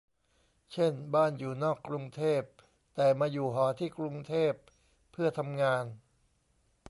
[0.71, 2.43] เช่นบ้านอยู่นอกกรุงเทพ
[2.95, 4.53] แต่มาอยู่หอที่กรุงเทพ
[5.11, 5.85] เพื่อทำงาน